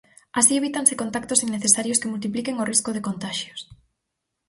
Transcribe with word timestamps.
Así 0.39 0.53
evítanse 0.57 0.99
contactos 1.03 1.43
innecesarios 1.47 1.99
que 2.01 2.11
multipliquen 2.11 2.55
o 2.61 2.67
risco 2.71 2.89
de 2.93 3.05
contaxios. 3.07 3.59